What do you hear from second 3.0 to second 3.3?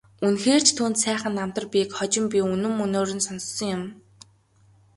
нь